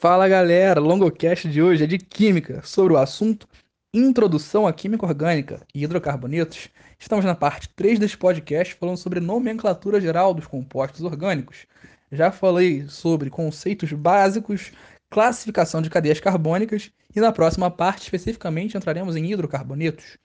Fala 0.00 0.26
galera, 0.26 0.80
longocast 0.80 1.46
de 1.46 1.60
hoje 1.60 1.84
é 1.84 1.86
de 1.86 1.98
Química, 1.98 2.62
sobre 2.64 2.94
o 2.94 2.96
assunto 2.96 3.46
Introdução 3.92 4.66
à 4.66 4.72
Química 4.72 5.04
Orgânica 5.04 5.60
e 5.74 5.84
Hidrocarbonetos. 5.84 6.70
Estamos 6.98 7.22
na 7.22 7.34
parte 7.34 7.68
3 7.76 7.98
deste 7.98 8.16
podcast 8.16 8.76
falando 8.76 8.96
sobre 8.96 9.20
nomenclatura 9.20 10.00
geral 10.00 10.32
dos 10.32 10.46
compostos 10.46 11.02
orgânicos. 11.02 11.66
Já 12.10 12.32
falei 12.32 12.88
sobre 12.88 13.28
conceitos 13.28 13.92
básicos, 13.92 14.72
classificação 15.10 15.82
de 15.82 15.90
cadeias 15.90 16.18
carbônicas 16.18 16.90
e 17.14 17.20
na 17.20 17.30
próxima 17.30 17.70
parte 17.70 18.04
especificamente 18.04 18.78
entraremos 18.78 19.16
em 19.16 19.30
hidrocarbonetos. 19.30 20.16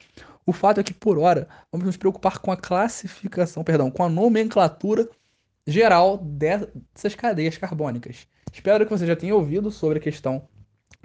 O 0.46 0.54
fato 0.54 0.80
é 0.80 0.84
que 0.86 0.94
por 0.94 1.20
hora 1.20 1.50
vamos 1.70 1.86
nos 1.86 1.98
preocupar 1.98 2.40
com 2.40 2.50
a 2.50 2.56
classificação, 2.56 3.62
perdão, 3.62 3.92
com 3.92 4.06
a 4.06 4.10
nomenclatura 4.10 5.10
geral 5.68 6.18
dessas 6.18 7.14
cadeias 7.14 7.58
carbônicas. 7.58 8.26
Espero 8.56 8.86
que 8.86 8.92
você 8.92 9.06
já 9.06 9.18
tenha 9.18 9.36
ouvido 9.36 9.70
sobre 9.70 9.98
a 9.98 10.02
questão 10.02 10.48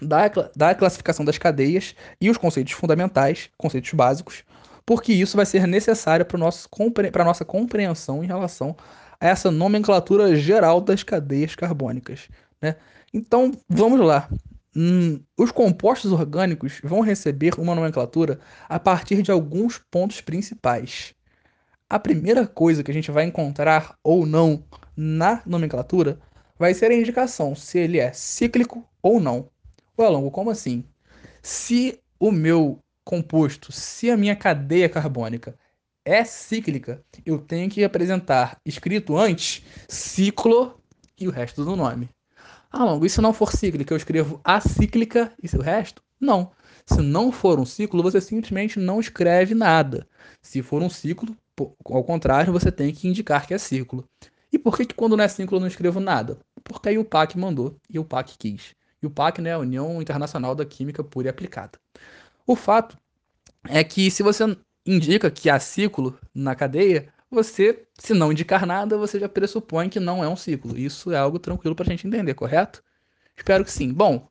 da, 0.01 0.29
da 0.55 0.73
classificação 0.73 1.25
das 1.25 1.37
cadeias 1.37 1.97
e 2.21 2.31
os 2.31 2.37
conceitos 2.37 2.75
fundamentais, 2.75 3.51
conceitos 3.59 3.93
básicos, 3.93 4.45
porque 4.87 5.13
isso 5.13 5.37
vai 5.37 5.45
ser 5.45 5.67
necessário 5.67 6.25
para 6.25 6.37
a 6.39 7.25
nossa 7.25 7.45
compreensão 7.45 8.23
em 8.23 8.27
relação 8.29 8.77
a 9.21 9.27
essa 9.27 9.51
nomenclatura 9.51 10.37
geral 10.37 10.81
das 10.81 11.03
cadeias 11.03 11.57
carbônicas. 11.57 12.29
Né? 12.63 12.77
Então, 13.13 13.51
vamos 13.69 13.99
lá. 13.99 14.29
Hum, 14.77 15.21
os 15.37 15.51
compostos 15.51 16.13
orgânicos 16.13 16.81
vão 16.85 17.01
receber 17.01 17.55
uma 17.59 17.75
nomenclatura 17.75 18.39
a 18.69 18.79
partir 18.79 19.23
de 19.23 19.33
alguns 19.33 19.77
pontos 19.91 20.21
principais 20.21 21.17
a 21.91 21.99
primeira 21.99 22.47
coisa 22.47 22.85
que 22.85 22.91
a 22.93 22.95
gente 22.95 23.11
vai 23.11 23.25
encontrar 23.25 23.97
ou 24.05 24.25
não 24.25 24.63
na 24.97 25.43
nomenclatura 25.45 26.21
vai 26.61 26.75
ser 26.75 26.91
a 26.91 26.95
indicação 26.95 27.57
se 27.57 27.79
ele 27.79 27.99
é 27.99 28.13
cíclico 28.13 28.87
ou 29.03 29.19
não. 29.19 29.49
Ué, 29.99 30.07
Longo, 30.11 30.31
como 30.31 30.51
assim? 30.51 30.85
Se 31.41 31.99
o 32.19 32.31
meu 32.31 32.79
composto, 33.03 33.73
se 33.73 34.11
a 34.11 34.17
minha 34.17 34.37
cadeia 34.37 34.87
carbônica 34.87 35.59
é 36.05 36.23
cíclica, 36.23 37.03
eu 37.25 37.39
tenho 37.39 37.71
que 37.71 37.83
apresentar 37.83 38.59
escrito 38.63 39.17
antes 39.17 39.65
ciclo 39.89 40.79
e 41.19 41.27
o 41.27 41.31
resto 41.31 41.65
do 41.65 41.75
nome. 41.75 42.11
Ah, 42.71 42.85
Longo, 42.85 43.07
e 43.07 43.11
se 43.11 43.23
não 43.23 43.33
for 43.33 43.53
cíclica, 43.53 43.95
eu 43.95 43.97
escrevo 43.97 44.39
acíclica 44.45 45.33
e 45.43 45.57
o 45.57 45.63
resto? 45.63 46.03
Não. 46.21 46.53
Se 46.85 47.01
não 47.01 47.33
for 47.33 47.59
um 47.59 47.65
ciclo, 47.65 48.03
você 48.03 48.21
simplesmente 48.21 48.79
não 48.79 49.01
escreve 49.01 49.55
nada. 49.55 50.07
Se 50.43 50.61
for 50.61 50.83
um 50.83 50.91
ciclo, 50.91 51.35
ao 51.87 52.05
contrário, 52.05 52.53
você 52.53 52.71
tem 52.71 52.93
que 52.93 53.09
indicar 53.09 53.47
que 53.47 53.55
é 53.55 53.59
ciclo. 53.59 54.05
E 54.53 54.59
por 54.59 54.77
que, 54.77 54.85
que 54.85 54.95
quando 54.95 55.17
não 55.17 55.25
é 55.25 55.29
ciclo 55.29 55.57
eu 55.57 55.61
não 55.61 55.69
escrevo 55.69 56.01
nada? 56.01 56.39
Porque 56.65 56.89
aí 56.89 56.99
o 56.99 57.05
PAC 57.05 57.39
mandou 57.39 57.77
e 57.89 57.99
o 57.99 58.05
PAC 58.05 58.37
quis. 58.39 58.75
E 59.03 59.07
o 59.07 59.11
PAC 59.11 59.41
né, 59.41 59.51
é 59.51 59.53
a 59.55 59.59
União 59.59 60.01
Internacional 60.01 60.55
da 60.55 60.65
Química 60.65 61.03
Pura 61.03 61.29
e 61.29 61.31
Aplicada. 61.31 61.79
O 62.47 62.55
fato 62.55 62.97
é 63.69 63.83
que 63.83 64.11
se 64.11 64.23
você 64.23 64.57
indica 64.85 65.31
que 65.31 65.49
há 65.49 65.59
ciclo 65.59 66.19
na 66.35 66.55
cadeia, 66.55 67.13
você, 67.31 67.85
se 67.99 68.13
não 68.13 68.33
indicar 68.33 68.67
nada, 68.67 68.99
você 68.99 69.19
já 69.19 69.29
pressupõe 69.29 69.89
que 69.89 70.01
não 70.01 70.25
é 70.25 70.29
um 70.29 70.37
ciclo. 70.37 70.77
Isso 70.77 71.13
é 71.13 71.17
algo 71.17 71.39
tranquilo 71.39 71.75
para 71.75 71.87
a 71.87 71.89
gente 71.89 72.07
entender, 72.07 72.35
correto? 72.35 72.83
Espero 73.37 73.65
que 73.65 73.73
sim. 73.73 73.93
Bom, 73.93 74.29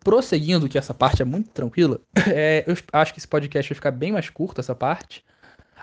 prosseguindo, 0.00 0.68
que 0.68 0.78
essa 0.78 0.92
parte 0.92 1.22
é 1.22 1.24
muito 1.24 1.50
tranquila, 1.50 2.00
é, 2.28 2.64
eu 2.66 2.76
acho 2.92 3.12
que 3.12 3.18
esse 3.18 3.28
podcast 3.28 3.70
vai 3.70 3.74
ficar 3.74 3.90
bem 3.90 4.12
mais 4.12 4.28
curto, 4.28 4.60
essa 4.60 4.74
parte 4.74 5.24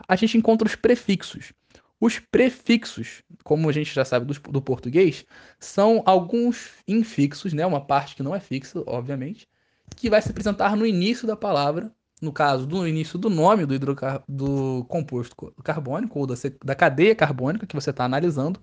a 0.07 0.15
gente 0.15 0.37
encontra 0.37 0.67
os 0.67 0.75
prefixos. 0.75 1.51
Os 1.99 2.17
prefixos, 2.17 3.23
como 3.43 3.69
a 3.69 3.71
gente 3.71 3.93
já 3.93 4.05
sabe 4.05 4.25
do, 4.25 4.51
do, 4.51 4.61
português, 4.61 5.25
são 5.59 6.01
alguns 6.05 6.71
infixos, 6.87 7.51
né? 7.51 7.65
uma 7.65 7.85
parte 7.85 8.15
que 8.15 8.23
não 8.23 8.33
é 8.33 8.39
fixa, 8.39 8.81
obviamente, 8.85 9.47
que 9.95 10.09
vai 10.09 10.21
se 10.21 10.29
apresentar 10.31 10.77
no 10.77 10.85
início 10.85 11.27
da 11.27 11.35
palavra, 11.35 11.91
no 12.21 12.31
caso, 12.31 12.65
no 12.67 12.87
início 12.87 13.17
do 13.19 13.29
nome 13.29 13.65
do, 13.65 13.73
hidrocar 13.73 14.23
do 14.27 14.85
composto 14.85 15.53
carbônico 15.63 16.19
ou 16.19 16.27
da, 16.27 16.35
da 16.63 16.75
cadeia 16.75 17.15
carbônica 17.15 17.67
que 17.67 17.75
você 17.75 17.89
está 17.89 18.05
analisando. 18.05 18.61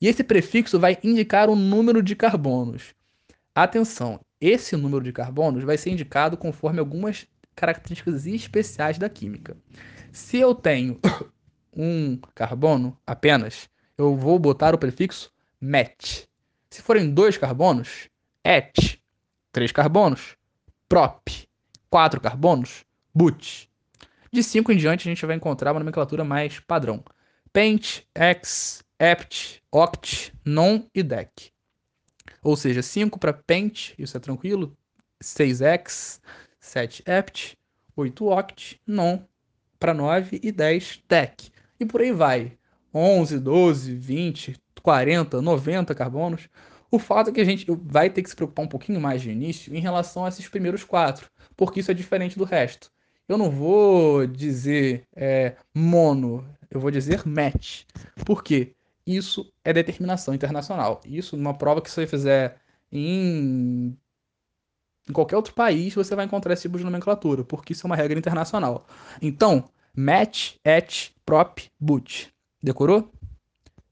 E 0.00 0.08
esse 0.08 0.24
prefixo 0.24 0.78
vai 0.78 0.98
indicar 1.02 1.48
o 1.48 1.56
número 1.56 2.02
de 2.02 2.16
carbonos. 2.16 2.94
Atenção, 3.54 4.20
esse 4.40 4.76
número 4.76 5.04
de 5.04 5.12
carbonos 5.12 5.62
vai 5.62 5.78
ser 5.78 5.90
indicado 5.90 6.36
conforme 6.36 6.80
algumas 6.80 7.26
características 7.54 8.26
especiais 8.26 8.98
da 8.98 9.08
química. 9.08 9.56
Se 10.12 10.38
eu 10.38 10.54
tenho 10.54 10.98
um 11.76 12.18
carbono 12.34 12.98
apenas, 13.06 13.68
eu 13.96 14.16
vou 14.16 14.38
botar 14.38 14.74
o 14.74 14.78
prefixo 14.78 15.32
met. 15.60 16.28
Se 16.70 16.82
forem 16.82 17.12
dois 17.12 17.36
carbonos, 17.36 18.08
et. 18.44 19.00
Três 19.52 19.70
carbonos, 19.72 20.36
prop. 20.88 21.48
Quatro 21.88 22.20
carbonos, 22.20 22.84
but. 23.14 23.68
De 24.32 24.42
cinco 24.42 24.72
em 24.72 24.76
diante, 24.76 25.08
a 25.08 25.10
gente 25.10 25.24
vai 25.24 25.36
encontrar 25.36 25.72
uma 25.72 25.78
nomenclatura 25.78 26.24
mais 26.24 26.58
padrão. 26.58 27.04
Pent, 27.52 28.02
ex, 28.14 28.84
ept, 28.98 29.62
oct, 29.70 30.32
non 30.44 30.88
e 30.92 31.02
dec. 31.02 31.52
Ou 32.42 32.56
seja, 32.56 32.82
5 32.82 33.18
para 33.18 33.32
pent, 33.32 33.94
isso 33.98 34.16
é 34.16 34.20
tranquilo. 34.20 34.76
6 35.20 35.62
ex, 35.62 36.20
7 36.60 37.02
ept, 37.06 37.56
8 37.96 38.26
oct, 38.26 38.80
non 38.86 39.26
para 39.78 39.94
9 39.94 40.40
e 40.42 40.52
10 40.52 41.04
tech. 41.08 41.50
E 41.84 41.86
por 41.86 42.00
aí 42.00 42.12
vai. 42.12 42.56
11, 42.94 43.38
12, 43.38 43.94
20, 43.94 44.56
40, 44.82 45.42
90 45.42 45.94
carbonos. 45.94 46.48
O 46.90 46.98
fato 46.98 47.28
é 47.28 47.32
que 47.32 47.40
a 47.40 47.44
gente 47.44 47.66
vai 47.82 48.08
ter 48.08 48.22
que 48.22 48.30
se 48.30 48.36
preocupar 48.36 48.64
um 48.64 48.68
pouquinho 48.68 49.00
mais 49.00 49.20
de 49.20 49.30
início 49.30 49.74
em 49.74 49.80
relação 49.80 50.24
a 50.24 50.28
esses 50.28 50.48
primeiros 50.48 50.82
quatro, 50.82 51.28
porque 51.56 51.80
isso 51.80 51.90
é 51.90 51.94
diferente 51.94 52.38
do 52.38 52.44
resto. 52.44 52.90
Eu 53.28 53.36
não 53.36 53.50
vou 53.50 54.26
dizer 54.26 55.06
é, 55.14 55.56
mono, 55.74 56.46
eu 56.70 56.80
vou 56.80 56.90
dizer 56.90 57.26
match. 57.26 57.82
Por 58.24 58.42
quê? 58.42 58.74
Isso 59.06 59.52
é 59.62 59.72
determinação 59.72 60.34
internacional. 60.34 61.00
Isso, 61.04 61.36
numa 61.36 61.54
prova 61.54 61.82
que 61.82 61.90
você 61.90 62.06
fizer 62.06 62.56
em 62.92 63.96
em 65.06 65.12
qualquer 65.12 65.36
outro 65.36 65.52
país 65.52 65.94
você 65.94 66.16
vai 66.16 66.24
encontrar 66.24 66.54
esse 66.54 66.62
tipo 66.62 66.78
de 66.78 66.84
nomenclatura, 66.84 67.44
porque 67.44 67.74
isso 67.74 67.86
é 67.86 67.88
uma 67.88 67.96
regra 67.96 68.18
internacional. 68.18 68.86
Então, 69.20 69.68
match, 69.96 70.56
et, 70.64 71.12
prop, 71.24 71.60
boot. 71.80 72.32
Decorou? 72.62 73.12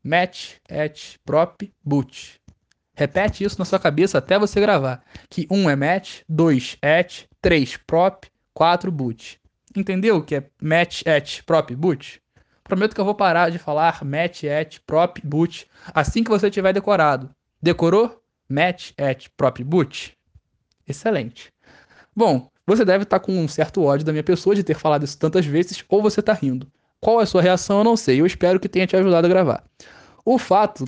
Match, 0.02 0.56
et, 0.68 1.18
prop, 1.24 1.62
boot. 1.84 2.40
Repete 2.94 3.44
isso 3.44 3.58
na 3.58 3.64
sua 3.64 3.78
cabeça 3.78 4.18
até 4.18 4.38
você 4.38 4.60
gravar. 4.60 5.02
Que 5.30 5.46
um 5.50 5.68
é 5.70 5.76
match, 5.76 6.22
dois 6.28 6.76
et, 6.82 7.26
três 7.40 7.76
prop, 7.76 8.26
quatro 8.52 8.92
boot. 8.92 9.40
Entendeu 9.74 10.16
o 10.16 10.22
que 10.22 10.36
é 10.36 10.50
match, 10.60 11.02
et, 11.06 11.42
prop, 11.44 11.74
boot? 11.74 12.20
Prometo 12.64 12.94
que 12.94 13.00
eu 13.00 13.04
vou 13.04 13.14
parar 13.14 13.50
de 13.50 13.58
falar 13.58 14.04
match, 14.04 14.44
et, 14.44 14.80
prop, 14.86 15.20
boot 15.24 15.66
assim 15.94 16.22
que 16.22 16.30
você 16.30 16.50
tiver 16.50 16.72
decorado. 16.72 17.30
Decorou? 17.62 18.20
Match, 18.48 18.92
et, 18.98 19.30
prop, 19.36 19.62
boot? 19.64 20.16
Excelente. 20.86 21.52
Bom, 22.14 22.50
você 22.66 22.84
deve 22.84 23.04
estar 23.04 23.20
com 23.20 23.32
um 23.32 23.48
certo 23.48 23.82
ódio 23.82 24.06
da 24.06 24.12
minha 24.12 24.22
pessoa 24.22 24.54
de 24.54 24.62
ter 24.62 24.74
falado 24.74 25.04
isso 25.04 25.18
tantas 25.18 25.44
vezes, 25.44 25.84
ou 25.88 26.02
você 26.02 26.20
está 26.20 26.32
rindo. 26.32 26.66
Qual 27.00 27.20
é 27.20 27.24
a 27.24 27.26
sua 27.26 27.42
reação, 27.42 27.78
eu 27.78 27.84
não 27.84 27.96
sei. 27.96 28.20
Eu 28.20 28.26
espero 28.26 28.60
que 28.60 28.68
tenha 28.68 28.86
te 28.86 28.96
ajudado 28.96 29.26
a 29.26 29.30
gravar. 29.30 29.64
O 30.24 30.38
fato 30.38 30.84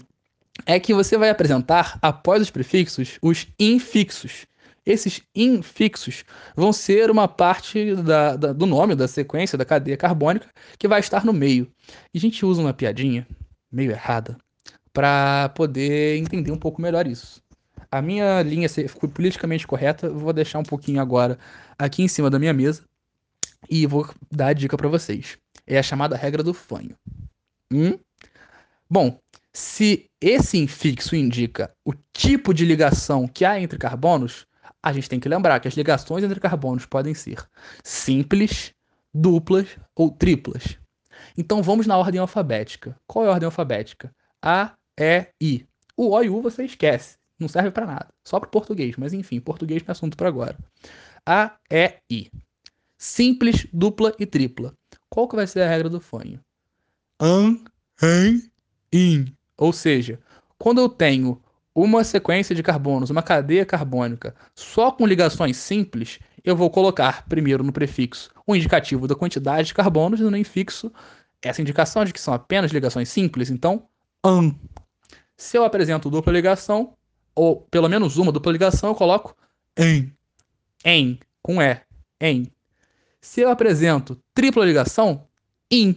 é 0.65 0.79
que 0.79 0.95
você 0.95 1.19
vai 1.19 1.31
apresentar, 1.31 1.99
após 2.01 2.41
os 2.41 2.51
prefixos, 2.51 3.19
os 3.21 3.49
infixos. 3.59 4.47
Esses 4.87 5.23
infixos 5.34 6.25
vão 6.55 6.73
ser 6.73 7.11
uma 7.11 7.27
parte 7.27 7.97
da, 7.97 8.37
da, 8.37 8.53
do 8.53 8.67
nome, 8.67 8.95
da 8.95 9.09
sequência, 9.09 9.59
da 9.59 9.65
cadeia 9.65 9.97
carbônica, 9.97 10.49
que 10.79 10.87
vai 10.87 11.01
estar 11.01 11.25
no 11.25 11.33
meio. 11.33 11.69
E 12.13 12.19
a 12.19 12.21
gente 12.21 12.45
usa 12.45 12.61
uma 12.61 12.75
piadinha, 12.75 13.27
meio 13.73 13.91
errada, 13.91 14.37
para 14.93 15.49
poder 15.51 16.19
entender 16.19 16.53
um 16.53 16.59
pouco 16.59 16.81
melhor 16.81 17.07
isso. 17.07 17.43
A 17.94 18.03
minha 18.03 18.43
linha 18.43 18.66
politicamente 19.15 19.69
correta, 19.69 20.10
vou 20.10 20.33
deixar 20.33 20.59
um 20.59 20.65
pouquinho 20.65 21.01
agora 21.01 21.39
aqui 21.78 22.03
em 22.03 22.09
cima 22.09 22.28
da 22.28 22.41
minha 22.41 22.53
mesa 22.53 22.83
e 23.71 23.86
vou 23.86 24.13
dar 24.33 24.48
a 24.48 24.53
dica 24.53 24.77
para 24.77 24.89
vocês. 24.89 25.39
É 25.65 25.78
a 25.78 25.83
chamada 25.83 26.16
regra 26.16 26.42
do 26.42 26.53
fanho. 26.53 26.97
Hum? 27.72 27.97
Bom, 28.91 29.16
se 29.53 30.10
esse 30.21 30.59
infixo 30.59 31.15
indica 31.15 31.72
o 31.84 31.95
tipo 32.13 32.53
de 32.53 32.65
ligação 32.65 33.28
que 33.28 33.45
há 33.45 33.60
entre 33.60 33.78
carbonos, 33.78 34.45
a 34.83 34.92
gente 34.92 35.09
tem 35.09 35.21
que 35.21 35.28
lembrar 35.28 35.60
que 35.60 35.69
as 35.69 35.74
ligações 35.74 36.24
entre 36.24 36.41
carbonos 36.41 36.86
podem 36.86 37.15
ser 37.15 37.48
simples, 37.84 38.74
duplas 39.15 39.69
ou 39.95 40.10
triplas. 40.10 40.80
Então 41.39 41.63
vamos 41.63 41.86
na 41.86 41.97
ordem 41.97 42.21
alfabética. 42.21 42.97
Qual 43.07 43.24
é 43.24 43.28
a 43.28 43.33
ordem 43.34 43.47
alfabética? 43.47 44.13
A, 44.42 44.72
E, 44.98 45.28
I. 45.41 45.65
O 45.97 46.10
O 46.10 46.22
e 46.24 46.28
U 46.28 46.42
você 46.42 46.65
esquece 46.65 47.22
não 47.45 47.49
serve 47.49 47.71
para 47.71 47.87
nada. 47.87 48.09
Só 48.25 48.41
para 48.41 48.49
português, 48.49 48.97
mas 48.97 49.13
enfim, 49.13 49.41
português 49.41 49.83
não 49.83 49.89
é 49.89 49.93
assunto 49.93 50.17
para 50.17 50.29
agora. 50.29 50.57
A, 51.27 51.57
E, 51.71 52.01
I. 52.11 52.31
Simples, 52.99 53.67
dupla 53.73 54.15
e 54.19 54.27
tripla. 54.27 54.75
Qual 55.09 55.29
que 55.29 55.37
vai 55.37 55.47
ser 55.47 55.61
a 55.61 55.69
regra 55.69 55.89
do 55.89 56.01
fanho? 56.01 56.41
An, 57.21 57.59
an, 58.03 58.41
in. 58.93 59.27
Ou 59.57 59.73
seja, 59.73 60.19
quando 60.59 60.81
eu 60.81 60.89
tenho 60.89 61.41
uma 61.75 62.03
sequência 62.05 62.55
de 62.55 62.63
carbonos, 62.63 63.11
uma 63.11 63.23
cadeia 63.23 63.67
carbônica, 63.67 64.35
só 64.55 64.91
com 64.91 65.07
ligações 65.07 65.57
simples, 65.57 66.19
eu 66.43 66.57
vou 66.57 66.71
colocar 66.71 67.27
primeiro 67.29 67.63
no 67.63 67.73
prefixo 67.73 68.31
o 68.47 68.55
indicativo 68.55 69.07
da 69.07 69.15
quantidade 69.15 69.69
de 69.69 69.75
carbonos 69.75 70.21
e 70.21 70.25
no 70.25 70.37
infixo 70.37 70.93
essa 71.43 71.61
indicação 71.61 72.05
de 72.05 72.13
que 72.13 72.21
são 72.21 72.33
apenas 72.33 72.71
ligações 72.71 73.09
simples. 73.09 73.51
Então, 73.51 73.87
an. 74.25 74.55
Se 75.37 75.59
eu 75.59 75.65
apresento 75.65 76.09
dupla 76.09 76.33
ligação, 76.33 76.94
ou 77.34 77.63
pelo 77.71 77.89
menos 77.89 78.16
uma 78.16 78.33
dupla 78.33 78.53
ligação, 78.53 78.91
eu 78.91 78.95
coloco 78.95 79.36
em. 79.77 80.13
Em, 80.84 81.19
com 81.42 81.60
E. 81.60 81.81
Em. 82.21 82.47
Se 83.21 83.41
eu 83.41 83.51
apresento 83.51 84.19
tripla 84.34 84.65
ligação, 84.65 85.27
in. 85.71 85.97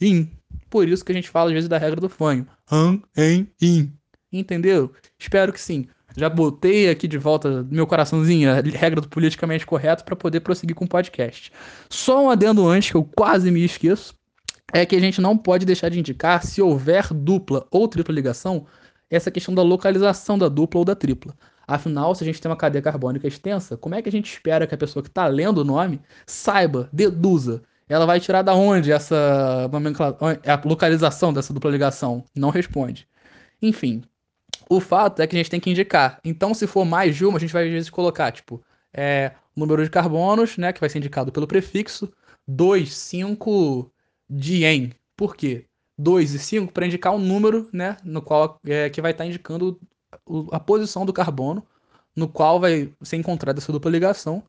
In. 0.00 0.30
Por 0.68 0.88
isso 0.88 1.04
que 1.04 1.12
a 1.12 1.14
gente 1.14 1.28
fala 1.28 1.50
às 1.50 1.54
vezes 1.54 1.68
da 1.68 1.78
regra 1.78 2.00
do 2.00 2.08
fanho. 2.08 2.46
An, 2.70 3.00
em, 3.16 3.48
in. 3.60 3.92
Entendeu? 4.32 4.92
Espero 5.18 5.52
que 5.52 5.60
sim. 5.60 5.88
Já 6.16 6.28
botei 6.28 6.88
aqui 6.88 7.06
de 7.06 7.18
volta 7.18 7.66
meu 7.70 7.86
coraçãozinho 7.86 8.50
a 8.50 8.60
regra 8.60 9.00
do 9.00 9.08
politicamente 9.08 9.66
correto 9.66 10.04
para 10.04 10.16
poder 10.16 10.40
prosseguir 10.40 10.74
com 10.74 10.84
o 10.84 10.88
podcast. 10.88 11.52
Só 11.88 12.24
um 12.24 12.30
adendo 12.30 12.68
antes 12.68 12.90
que 12.90 12.96
eu 12.96 13.04
quase 13.04 13.50
me 13.50 13.64
esqueço 13.64 14.14
é 14.72 14.86
que 14.86 14.96
a 14.96 15.00
gente 15.00 15.20
não 15.20 15.36
pode 15.36 15.66
deixar 15.66 15.88
de 15.88 15.98
indicar 15.98 16.44
se 16.44 16.62
houver 16.62 17.12
dupla 17.12 17.66
ou 17.70 17.88
tripla 17.88 18.14
ligação 18.14 18.66
essa 19.10 19.30
questão 19.30 19.54
da 19.54 19.62
localização 19.62 20.38
da 20.38 20.48
dupla 20.48 20.78
ou 20.78 20.84
da 20.84 20.94
tripla. 20.94 21.34
Afinal, 21.66 22.14
se 22.14 22.24
a 22.24 22.26
gente 22.26 22.40
tem 22.40 22.50
uma 22.50 22.56
cadeia 22.56 22.82
carbônica 22.82 23.26
extensa, 23.26 23.76
como 23.76 23.94
é 23.94 24.02
que 24.02 24.08
a 24.08 24.12
gente 24.12 24.32
espera 24.32 24.66
que 24.66 24.74
a 24.74 24.78
pessoa 24.78 25.02
que 25.02 25.08
está 25.08 25.26
lendo 25.26 25.58
o 25.58 25.64
nome 25.64 26.00
saiba, 26.26 26.88
deduza? 26.92 27.62
Ela 27.88 28.06
vai 28.06 28.20
tirar 28.20 28.42
da 28.42 28.54
onde 28.54 28.92
essa 28.92 29.68
a 30.46 30.68
localização 30.68 31.32
dessa 31.32 31.52
dupla 31.52 31.70
ligação? 31.70 32.24
Não 32.34 32.50
responde. 32.50 33.08
Enfim, 33.60 34.02
o 34.68 34.80
fato 34.80 35.20
é 35.20 35.26
que 35.26 35.34
a 35.34 35.38
gente 35.38 35.50
tem 35.50 35.60
que 35.60 35.70
indicar. 35.70 36.20
Então, 36.24 36.54
se 36.54 36.66
for 36.66 36.84
mais 36.84 37.16
de 37.16 37.24
uma, 37.26 37.36
a 37.36 37.40
gente 37.40 37.52
vai 37.52 37.66
às 37.66 37.72
vezes 37.72 37.90
colocar, 37.90 38.30
tipo, 38.30 38.62
é, 38.92 39.32
número 39.56 39.82
de 39.82 39.90
carbonos, 39.90 40.56
né, 40.56 40.72
que 40.72 40.80
vai 40.80 40.88
ser 40.88 40.98
indicado 40.98 41.32
pelo 41.32 41.46
prefixo, 41.46 42.12
2, 42.46 42.94
5 42.94 43.92
de 44.28 44.64
em. 44.64 44.92
Por 45.16 45.36
quê? 45.36 45.66
2 46.00 46.34
e 46.34 46.38
5 46.38 46.72
para 46.72 46.86
indicar 46.86 47.14
um 47.14 47.18
número, 47.18 47.68
né, 47.72 47.96
no 48.02 48.22
qual 48.22 48.58
é, 48.66 48.88
que 48.88 49.00
vai 49.00 49.12
estar 49.12 49.24
tá 49.24 49.28
indicando 49.28 49.78
o, 50.26 50.48
a 50.50 50.58
posição 50.58 51.04
do 51.04 51.12
carbono, 51.12 51.64
no 52.16 52.28
qual 52.28 52.58
vai 52.58 52.92
ser 53.02 53.16
encontrada 53.16 53.58
essa 53.58 53.72
dupla 53.72 53.90
ligação. 53.90 54.42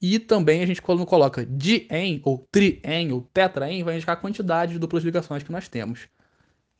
E 0.00 0.18
também 0.18 0.62
a 0.62 0.66
gente 0.66 0.80
quando 0.80 1.04
coloca 1.04 1.44
de 1.44 1.86
em 1.90 2.20
ou 2.24 2.46
tri 2.52 2.80
em 2.84 3.12
ou 3.12 3.20
tetra 3.20 3.70
em 3.70 3.82
vai 3.82 3.96
indicar 3.96 4.16
a 4.16 4.20
quantidade 4.20 4.72
de 4.72 4.78
duplas 4.78 5.02
ligações 5.02 5.42
que 5.42 5.50
nós 5.50 5.68
temos. 5.68 6.08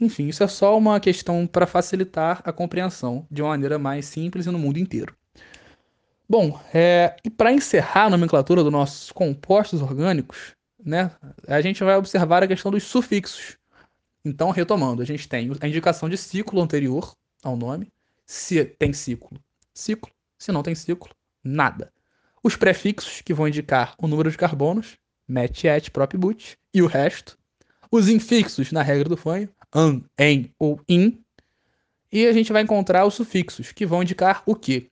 Enfim, 0.00 0.28
isso 0.28 0.44
é 0.44 0.46
só 0.46 0.78
uma 0.78 1.00
questão 1.00 1.44
para 1.44 1.66
facilitar 1.66 2.40
a 2.44 2.52
compreensão 2.52 3.26
de 3.28 3.42
uma 3.42 3.48
maneira 3.50 3.78
mais 3.78 4.06
simples 4.06 4.46
e 4.46 4.50
no 4.50 4.58
mundo 4.58 4.78
inteiro. 4.78 5.16
Bom, 6.28 6.60
é, 6.72 7.16
e 7.24 7.30
para 7.30 7.52
encerrar 7.52 8.04
a 8.04 8.10
nomenclatura 8.10 8.62
dos 8.62 8.70
nossos 8.70 9.10
compostos 9.10 9.82
orgânicos, 9.82 10.54
né, 10.84 11.10
a 11.48 11.60
gente 11.60 11.82
vai 11.82 11.96
observar 11.96 12.44
a 12.44 12.46
questão 12.46 12.70
dos 12.70 12.84
sufixos. 12.84 13.57
Então, 14.28 14.50
retomando, 14.50 15.00
a 15.00 15.06
gente 15.06 15.26
tem 15.26 15.50
a 15.58 15.66
indicação 15.66 16.06
de 16.06 16.18
ciclo 16.18 16.60
anterior 16.60 17.16
ao 17.42 17.56
nome, 17.56 17.90
se 18.26 18.62
tem 18.62 18.92
ciclo, 18.92 19.40
ciclo, 19.72 20.12
se 20.36 20.52
não 20.52 20.62
tem 20.62 20.74
ciclo, 20.74 21.08
nada. 21.42 21.90
Os 22.42 22.54
prefixos, 22.54 23.22
que 23.22 23.32
vão 23.32 23.48
indicar 23.48 23.94
o 23.96 24.06
número 24.06 24.30
de 24.30 24.36
carbonos, 24.36 24.98
met, 25.26 25.66
et, 25.66 25.90
prop, 25.90 26.14
but, 26.18 26.56
e 26.74 26.82
o 26.82 26.86
resto. 26.86 27.38
Os 27.90 28.06
infixos, 28.10 28.70
na 28.70 28.82
regra 28.82 29.08
do 29.08 29.16
fanho, 29.16 29.48
an, 29.74 30.02
em 30.18 30.52
ou 30.58 30.78
in. 30.86 31.24
E 32.12 32.26
a 32.26 32.32
gente 32.32 32.52
vai 32.52 32.60
encontrar 32.60 33.06
os 33.06 33.14
sufixos, 33.14 33.72
que 33.72 33.86
vão 33.86 34.02
indicar 34.02 34.42
o 34.44 34.54
quê? 34.54 34.90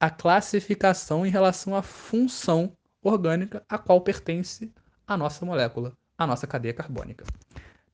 A 0.00 0.08
classificação 0.08 1.26
em 1.26 1.30
relação 1.30 1.76
à 1.76 1.82
função 1.82 2.74
orgânica 3.02 3.62
a 3.68 3.76
qual 3.76 4.00
pertence 4.00 4.72
a 5.06 5.18
nossa 5.18 5.44
molécula, 5.44 5.94
a 6.16 6.26
nossa 6.26 6.46
cadeia 6.46 6.72
carbônica. 6.72 7.26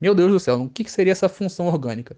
Meu 0.00 0.14
Deus 0.14 0.30
do 0.30 0.40
céu, 0.40 0.62
o 0.62 0.70
que 0.70 0.88
seria 0.90 1.12
essa 1.12 1.28
função 1.28 1.66
orgânica? 1.66 2.16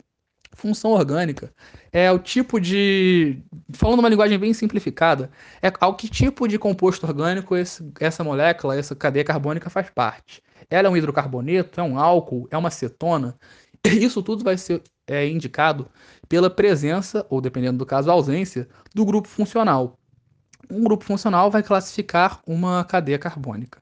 Função 0.52 0.90
orgânica 0.90 1.52
é 1.92 2.10
o 2.12 2.18
tipo 2.18 2.60
de. 2.60 3.42
Falando 3.72 4.00
uma 4.00 4.08
linguagem 4.08 4.38
bem 4.38 4.52
simplificada, 4.52 5.30
é 5.62 5.72
ao 5.80 5.94
que 5.94 6.08
tipo 6.08 6.46
de 6.46 6.58
composto 6.58 7.06
orgânico 7.06 7.56
esse, 7.56 7.90
essa 8.00 8.22
molécula, 8.24 8.76
essa 8.76 8.94
cadeia 8.94 9.24
carbônica 9.24 9.70
faz 9.70 9.88
parte. 9.90 10.42
Ela 10.68 10.88
é 10.88 10.90
um 10.90 10.96
hidrocarboneto, 10.96 11.80
é 11.80 11.82
um 11.82 11.98
álcool, 11.98 12.48
é 12.50 12.58
uma 12.58 12.70
cetona. 12.70 13.38
Isso 13.84 14.22
tudo 14.22 14.44
vai 14.44 14.58
ser 14.58 14.82
é, 15.06 15.26
indicado 15.26 15.88
pela 16.28 16.50
presença, 16.50 17.26
ou 17.30 17.40
dependendo 17.40 17.78
do 17.78 17.86
caso, 17.86 18.10
ausência, 18.10 18.68
do 18.94 19.04
grupo 19.04 19.28
funcional. 19.28 19.98
Um 20.70 20.84
grupo 20.84 21.04
funcional 21.04 21.50
vai 21.50 21.62
classificar 21.62 22.40
uma 22.46 22.84
cadeia 22.84 23.18
carbônica. 23.18 23.80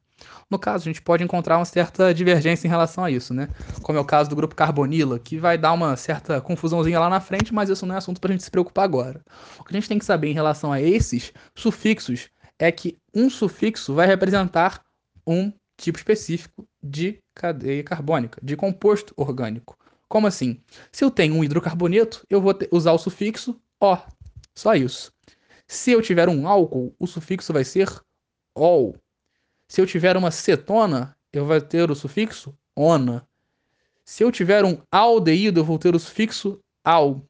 No 0.51 0.59
caso, 0.59 0.83
a 0.83 0.91
gente 0.91 1.03
pode 1.03 1.23
encontrar 1.23 1.59
uma 1.59 1.65
certa 1.65 2.13
divergência 2.13 2.67
em 2.67 2.71
relação 2.71 3.05
a 3.05 3.11
isso, 3.11 3.35
né? 3.35 3.49
Como 3.83 3.99
é 3.99 4.01
o 4.01 4.05
caso 4.05 4.31
do 4.31 4.37
grupo 4.37 4.55
carbonila, 4.55 5.19
que 5.19 5.39
vai 5.39 5.59
dar 5.59 5.73
uma 5.73 5.97
certa 5.97 6.41
confusãozinha 6.41 6.99
lá 6.99 7.09
na 7.09 7.21
frente, 7.21 7.53
mas 7.53 7.69
isso 7.69 7.87
não 7.87 7.95
é 7.95 7.99
assunto 7.99 8.21
para 8.21 8.31
a 8.31 8.33
gente 8.33 8.45
se 8.45 8.51
preocupar 8.51 8.85
agora. 8.85 9.23
O 9.59 9.65
que 9.65 9.75
a 9.75 9.79
gente 9.79 9.89
tem 9.89 9.99
que 9.99 10.05
saber 10.05 10.29
em 10.29 10.35
relação 10.35 10.73
a 10.73 10.81
esses 10.81 11.33
sufixos 11.55 12.29
é 12.59 12.73
que 12.73 12.99
um 13.15 13.31
sufixo 13.31 13.95
vai 13.95 14.07
representar 14.07 14.83
um 15.27 15.53
tipo 15.77 15.99
específico 15.99 16.67
de 16.83 17.21
cadeia 17.35 17.85
carbônica, 17.85 18.41
de 18.43 18.57
composto 18.57 19.15
orgânico. 19.17 19.79
Como 20.09 20.27
assim? 20.27 20.61
Se 20.91 21.05
eu 21.05 21.11
tenho 21.11 21.35
um 21.35 21.45
hidrocarboneto, 21.45 22.27
eu 22.29 22.41
vou 22.41 22.57
usar 22.73 22.93
o 22.93 22.99
sufixo 22.99 23.61
O. 23.81 23.97
Só 24.55 24.75
isso. 24.75 25.13
Se 25.67 25.93
eu 25.93 26.03
tiver 26.03 26.29
um 26.29 26.49
álcool, 26.49 26.95
o 26.99 27.07
sufixo 27.07 27.53
vai 27.53 27.63
ser 27.63 27.89
OL. 28.57 28.97
Se 29.69 29.81
eu 29.81 29.87
tiver 29.87 30.17
uma 30.17 30.31
cetona, 30.31 31.15
eu 31.31 31.45
vou 31.45 31.61
ter 31.61 31.91
o 31.91 31.95
sufixo 31.95 32.57
ona. 32.75 33.27
Se 34.03 34.25
eu 34.25 34.33
tiver 34.33 34.65
um 34.65 34.79
aldeído, 34.91 35.61
eu 35.61 35.65
vou 35.65 35.79
ter 35.79 35.95
o 35.95 35.99
sufixo 35.99 36.59
al. 36.83 37.23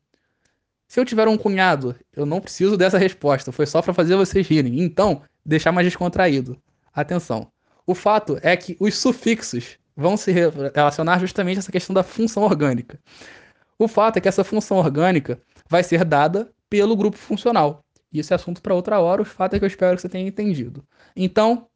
Se 0.86 1.00
eu 1.00 1.04
tiver 1.04 1.26
um 1.26 1.36
cunhado, 1.36 1.96
eu 2.14 2.24
não 2.24 2.40
preciso 2.40 2.76
dessa 2.76 2.96
resposta, 2.96 3.50
foi 3.50 3.66
só 3.66 3.82
para 3.82 3.92
fazer 3.92 4.14
vocês 4.14 4.46
rirem. 4.46 4.80
Então, 4.80 5.22
deixar 5.44 5.72
mais 5.72 5.86
descontraído. 5.86 6.56
Atenção. 6.94 7.50
O 7.84 7.94
fato 7.94 8.38
é 8.40 8.56
que 8.56 8.76
os 8.78 8.96
sufixos 8.96 9.76
vão 9.96 10.16
se 10.16 10.30
relacionar 10.30 11.18
justamente 11.18 11.56
a 11.56 11.58
essa 11.58 11.72
questão 11.72 11.92
da 11.92 12.04
função 12.04 12.44
orgânica. 12.44 13.00
O 13.76 13.88
fato 13.88 14.16
é 14.16 14.20
que 14.20 14.28
essa 14.28 14.44
função 14.44 14.76
orgânica 14.76 15.42
vai 15.68 15.82
ser 15.82 16.04
dada 16.04 16.52
pelo 16.70 16.96
grupo 16.96 17.16
funcional. 17.16 17.84
Isso 18.12 18.32
é 18.32 18.36
assunto 18.36 18.62
para 18.62 18.74
outra 18.74 19.00
hora, 19.00 19.22
o 19.22 19.24
fato 19.24 19.54
é 19.54 19.58
que 19.58 19.64
eu 19.64 19.68
espero 19.68 19.96
que 19.96 20.02
você 20.02 20.08
tenha 20.08 20.26
entendido. 20.26 20.84
Então, 21.16 21.68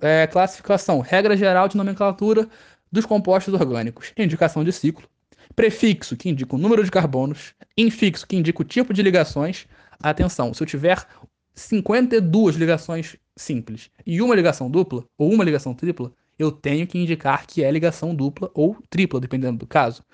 é, 0.00 0.26
classificação, 0.26 1.00
regra 1.00 1.36
geral 1.36 1.68
de 1.68 1.76
nomenclatura 1.76 2.48
dos 2.90 3.06
compostos 3.06 3.52
orgânicos, 3.54 4.12
indicação 4.16 4.62
de 4.62 4.72
ciclo, 4.72 5.08
prefixo, 5.54 6.16
que 6.16 6.28
indica 6.28 6.54
o 6.54 6.58
número 6.58 6.84
de 6.84 6.90
carbonos, 6.90 7.54
infixo, 7.76 8.26
que 8.26 8.36
indica 8.36 8.62
o 8.62 8.64
tipo 8.64 8.92
de 8.92 9.02
ligações. 9.02 9.66
Atenção, 10.02 10.52
se 10.54 10.62
eu 10.62 10.66
tiver 10.66 11.06
52 11.54 12.56
ligações 12.56 13.16
simples 13.36 13.90
e 14.06 14.20
uma 14.20 14.34
ligação 14.34 14.70
dupla, 14.70 15.04
ou 15.18 15.32
uma 15.32 15.44
ligação 15.44 15.74
tripla, 15.74 16.12
eu 16.38 16.50
tenho 16.50 16.86
que 16.86 16.98
indicar 16.98 17.46
que 17.46 17.62
é 17.62 17.70
ligação 17.70 18.14
dupla 18.14 18.50
ou 18.54 18.76
tripla, 18.90 19.20
dependendo 19.20 19.58
do 19.58 19.66
caso. 19.66 20.04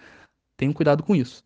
Tenham 0.56 0.72
cuidado 0.72 1.02
com 1.02 1.16
isso. 1.16 1.42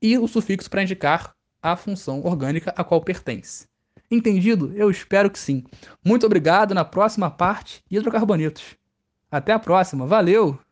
E 0.00 0.16
o 0.18 0.26
sufixo 0.26 0.70
para 0.70 0.82
indicar 0.82 1.34
a 1.62 1.76
função 1.76 2.22
orgânica 2.24 2.72
a 2.76 2.84
qual 2.84 3.00
pertence. 3.00 3.66
Entendido? 4.10 4.72
Eu 4.74 4.90
espero 4.90 5.30
que 5.30 5.38
sim. 5.38 5.64
Muito 6.04 6.26
obrigado. 6.26 6.74
Na 6.74 6.84
próxima 6.84 7.30
parte, 7.30 7.82
hidrocarbonetos. 7.90 8.76
Até 9.30 9.52
a 9.52 9.58
próxima. 9.58 10.06
Valeu! 10.06 10.63